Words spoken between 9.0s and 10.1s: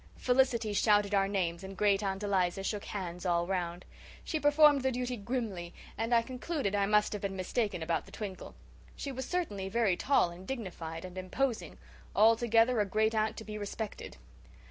was certainly very